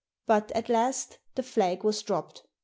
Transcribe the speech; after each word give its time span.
But, 0.25 0.51
at 0.53 0.67
last, 0.67 1.19
the 1.35 1.43
flag 1.43 1.83
was 1.83 2.01
dropped. 2.01 2.41